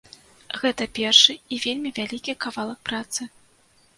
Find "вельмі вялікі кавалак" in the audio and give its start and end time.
1.67-2.79